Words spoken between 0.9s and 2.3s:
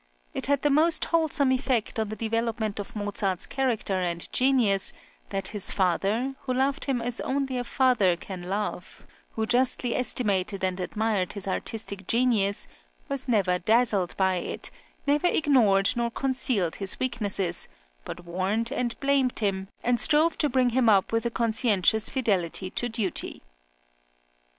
wholesome effect on the